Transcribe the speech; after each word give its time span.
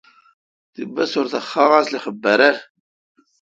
تی 0.71 0.81
بسور 0.93 1.25
تہ 1.31 1.39
خاصلخہ 1.49 2.11
برر 2.21 2.55